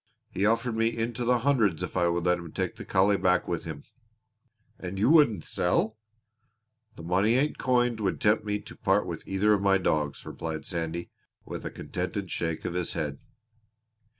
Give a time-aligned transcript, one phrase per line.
[0.31, 3.47] He offered me into the hundreds if I would let him take the collie back
[3.47, 3.83] with him."
[4.79, 5.99] "And you wouldn't sell?"
[6.95, 10.27] "The money ain't coined would tempt me to part with either of my dogs!" Sandy
[10.31, 11.09] replied,
[11.45, 13.19] with a contented shake of his head.